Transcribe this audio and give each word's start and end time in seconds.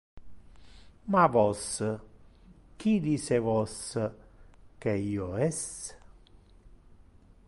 Ma 1.15 1.25
vos, 1.33 1.63
qui 2.79 2.93
dice 3.09 3.37
vos 3.49 3.77
que 4.85 4.95
io 5.13 5.29
es? 5.49 5.61